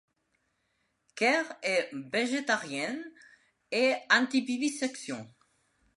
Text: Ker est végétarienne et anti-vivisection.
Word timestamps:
Ker 1.13 1.43
est 1.61 1.91
végétarienne 1.93 3.03
et 3.69 3.93
anti-vivisection. 4.09 5.27